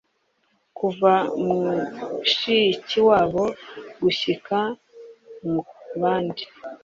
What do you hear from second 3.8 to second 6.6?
gushyika no kubandi